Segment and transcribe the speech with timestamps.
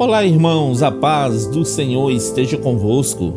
[0.00, 3.34] Olá, irmãos, a paz do Senhor esteja convosco.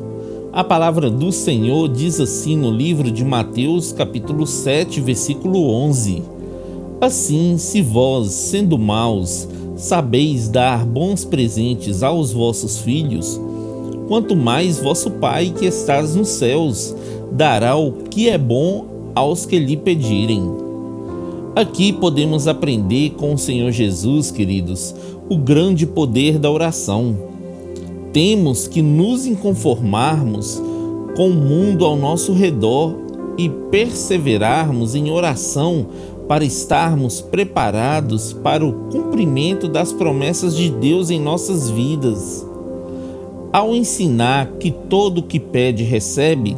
[0.53, 6.23] A palavra do Senhor diz assim no livro de Mateus, capítulo 7, versículo 11:
[7.01, 9.45] Assim, se vós, sendo maus,
[9.75, 13.37] sabeis dar bons presentes aos vossos filhos,
[14.07, 16.95] quanto mais vosso Pai que estás nos céus
[17.29, 20.63] dará o que é bom aos que lhe pedirem.
[21.55, 24.95] Aqui podemos aprender com o Senhor Jesus, queridos,
[25.29, 27.17] o grande poder da oração.
[28.11, 30.61] Temos que nos inconformarmos
[31.15, 32.95] com o mundo ao nosso redor
[33.37, 35.87] e perseverarmos em oração
[36.27, 42.45] para estarmos preparados para o cumprimento das promessas de Deus em nossas vidas.
[43.51, 46.55] Ao ensinar que todo o que pede recebe,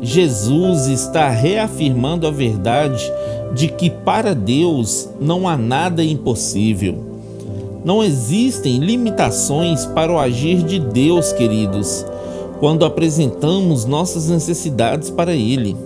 [0.00, 3.02] Jesus está reafirmando a verdade
[3.54, 7.13] de que para Deus não há nada impossível.
[7.84, 12.04] Não existem limitações para o agir de Deus, queridos,
[12.58, 15.76] quando apresentamos nossas necessidades para Ele.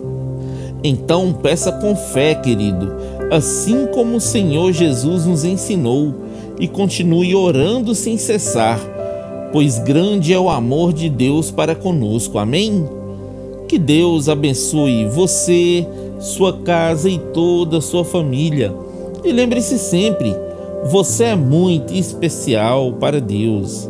[0.85, 2.93] Então peça com fé, querido,
[3.33, 6.15] assim como o Senhor Jesus nos ensinou,
[6.61, 8.81] e continue orando sem cessar,
[9.53, 12.39] pois grande é o amor de Deus para conosco.
[12.39, 12.89] Amém?
[13.69, 15.87] Que Deus abençoe você,
[16.21, 18.75] sua casa e toda a sua família.
[19.25, 20.35] E lembre-se sempre,
[20.87, 23.89] você é muito especial para Deus.